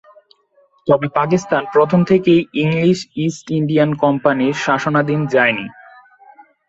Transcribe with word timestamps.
তবে 0.87 1.07
পাকিস্তান 1.19 1.61
প্রথম 1.73 1.99
থেকেই 2.03 2.41
ইংলিশ 2.63 2.99
ইস্ট 3.25 3.45
ইন্ডিয়া 3.59 3.85
কোম্পানির 4.03 4.53
শাসনাধীনে 4.65 5.31
যায়নি। 5.33 5.65